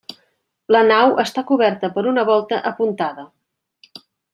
[0.75, 3.31] La nau està coberta per una volta apuntada.